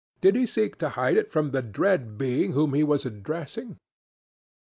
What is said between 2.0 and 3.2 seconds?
Being whom he was